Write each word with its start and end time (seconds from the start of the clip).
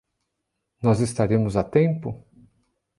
Nós 0.85 0.99
estaremos 1.07 1.53
a 1.55 1.63
tempo? 1.77 2.09